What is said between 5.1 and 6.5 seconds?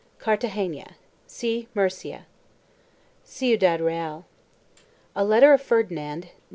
A letter of Ferdinand, Nov.